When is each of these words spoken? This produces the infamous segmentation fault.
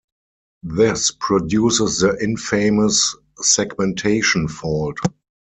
This 0.63 1.11
produces 1.11 1.99
the 1.99 2.17
infamous 2.23 3.15
segmentation 3.39 4.47
fault. 4.47 4.97